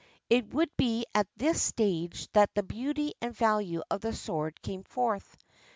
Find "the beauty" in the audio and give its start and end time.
2.55-3.13